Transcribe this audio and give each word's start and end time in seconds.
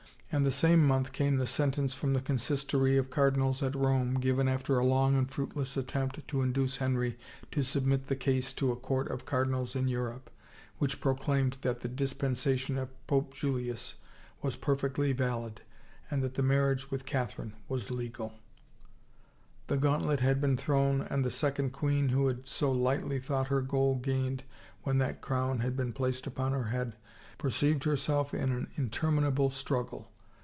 And 0.33 0.45
the 0.45 0.49
same 0.51 0.87
month 0.87 1.11
came 1.11 1.35
the 1.39 1.45
sentence 1.45 1.93
from 1.93 2.13
the 2.13 2.21
consistory 2.21 2.95
of 2.95 3.09
cardinals 3.09 3.61
at 3.61 3.75
Rome, 3.75 4.13
given 4.21 4.47
after 4.47 4.79
a 4.79 4.85
long 4.85 5.17
and 5.17 5.29
fruitless 5.29 5.75
attempt 5.75 6.25
to 6.29 6.41
induce 6.41 6.77
Henry 6.77 7.19
to 7.51 7.61
submit 7.61 8.05
the 8.05 8.15
case 8.15 8.53
to 8.53 8.71
a 8.71 8.77
court 8.77 9.09
of 9.11 9.25
cardinals 9.25 9.75
in 9.75 9.89
Europe, 9.89 10.29
which 10.77 11.01
proclaimed 11.01 11.57
that 11.63 11.81
the 11.81 11.89
dispensation 11.89 12.77
of 12.77 12.87
Pope 13.07 13.33
Julius 13.33 13.95
was 14.41 14.55
perfectly 14.55 15.11
valid 15.11 15.63
and 16.09 16.23
that 16.23 16.35
the 16.35 16.43
marriage 16.43 16.89
with 16.89 17.05
Catherine 17.05 17.51
was 17.67 17.91
legal 17.91 18.29
1 18.29 18.39
The 19.67 19.77
gaunt 19.79 20.05
let 20.07 20.21
had 20.21 20.39
been 20.39 20.55
thrown 20.55 21.01
and 21.01 21.25
the 21.25 21.29
second 21.29 21.71
queen 21.71 22.07
who 22.07 22.27
had 22.27 22.47
so 22.47 22.71
lightly 22.71 23.19
thought 23.19 23.47
her 23.49 23.61
goal 23.61 23.95
gained 23.95 24.45
when 24.83 24.97
that 24.99 25.19
crown 25.19 25.59
had 25.59 25.75
been 25.75 25.91
placed 25.91 26.25
upon 26.25 26.53
her 26.53 26.69
head 26.69 26.95
perceived 27.37 27.83
herself 27.83 28.33
in 28.33 28.53
an 28.53 28.69
in 28.77 28.89
terminable 28.89 29.49
struggle. 29.49 30.07